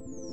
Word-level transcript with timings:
you 0.00 0.23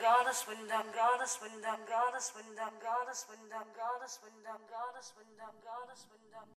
Goddess, 0.00 0.44
goddess 0.44 0.48
wisdom, 0.48 0.86
goddess 0.94 1.38
wisdom, 1.42 1.78
goddess 1.86 2.32
wisdom, 2.34 2.72
goddess 2.82 3.26
wisdom, 3.30 3.66
goddess 3.78 4.18
wisdom, 4.24 4.58
goddess 4.66 5.12
wisdom, 5.14 5.14
goddess 5.14 5.14
wisdom, 5.14 5.54
goddess 5.62 6.06
wisdom. 6.10 6.48